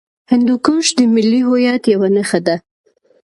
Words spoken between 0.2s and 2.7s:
هندوکش د ملي هویت یوه نښه ده.